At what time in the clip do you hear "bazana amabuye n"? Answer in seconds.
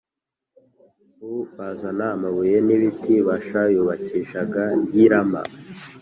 1.57-2.69